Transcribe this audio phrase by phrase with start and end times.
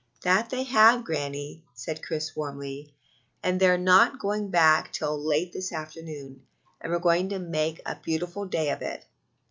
[0.23, 2.91] "That they have, Granny," said Chris warmly;
[3.43, 6.41] "and they're not going back till late this afternoon,
[6.81, 9.05] and we're going to make a beautiful day of it."